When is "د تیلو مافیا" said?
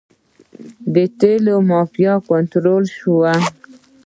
0.93-2.13